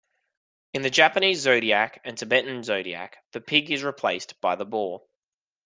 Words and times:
In 0.73 0.81
the 0.81 0.89
Japanese 0.89 1.41
zodiac 1.41 2.01
and 2.05 2.17
Tibetan 2.17 2.63
zodiac, 2.63 3.19
the 3.33 3.39
Pig 3.39 3.69
is 3.69 3.83
replaced 3.83 4.41
by 4.41 4.55
the 4.55 4.65
boar. 4.65 5.03